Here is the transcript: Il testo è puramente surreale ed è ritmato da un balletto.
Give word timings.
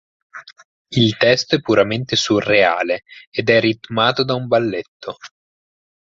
Il 0.87 1.15
testo 1.17 1.53
è 1.57 1.61
puramente 1.61 2.15
surreale 2.15 3.03
ed 3.29 3.51
è 3.51 3.59
ritmato 3.59 4.23
da 4.23 4.33
un 4.33 4.47
balletto. 4.47 5.17